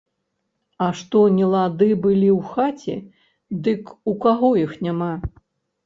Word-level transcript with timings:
А 0.85 0.87
што 1.01 1.21
нелады 1.35 1.91
былі 2.07 2.29
ў 2.37 2.39
хаце, 2.51 2.97
дык 3.69 3.97
у 4.13 4.19
каго 4.29 4.49
іх 4.67 4.71
няма. 4.89 5.13